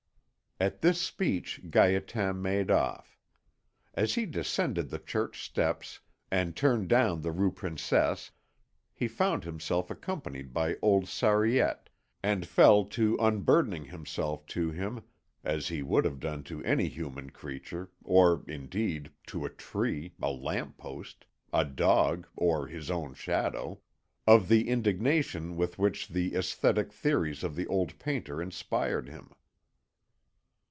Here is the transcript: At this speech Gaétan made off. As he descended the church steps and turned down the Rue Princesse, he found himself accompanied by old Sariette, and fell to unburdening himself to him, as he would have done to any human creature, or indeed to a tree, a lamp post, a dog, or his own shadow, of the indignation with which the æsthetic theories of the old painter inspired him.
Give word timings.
At 0.59 0.81
this 0.81 1.01
speech 1.01 1.59
Gaétan 1.65 2.37
made 2.39 2.69
off. 2.69 3.17
As 3.95 4.13
he 4.13 4.27
descended 4.27 4.91
the 4.91 4.99
church 4.99 5.43
steps 5.43 6.01
and 6.29 6.55
turned 6.55 6.87
down 6.87 7.21
the 7.21 7.31
Rue 7.31 7.51
Princesse, 7.51 8.29
he 8.93 9.07
found 9.07 9.43
himself 9.43 9.89
accompanied 9.89 10.53
by 10.53 10.77
old 10.83 11.05
Sariette, 11.07 11.89
and 12.21 12.45
fell 12.45 12.85
to 12.89 13.17
unburdening 13.19 13.85
himself 13.85 14.45
to 14.53 14.69
him, 14.69 15.01
as 15.43 15.69
he 15.69 15.81
would 15.81 16.05
have 16.05 16.19
done 16.19 16.43
to 16.43 16.63
any 16.63 16.89
human 16.89 17.31
creature, 17.31 17.89
or 18.03 18.43
indeed 18.47 19.09
to 19.29 19.45
a 19.45 19.49
tree, 19.49 20.13
a 20.21 20.29
lamp 20.29 20.77
post, 20.77 21.25
a 21.51 21.65
dog, 21.65 22.27
or 22.35 22.67
his 22.67 22.91
own 22.91 23.15
shadow, 23.15 23.79
of 24.27 24.47
the 24.47 24.69
indignation 24.69 25.55
with 25.57 25.79
which 25.79 26.07
the 26.09 26.33
æsthetic 26.33 26.91
theories 26.91 27.43
of 27.43 27.55
the 27.55 27.65
old 27.65 27.97
painter 27.97 28.39
inspired 28.39 29.09
him. 29.09 29.33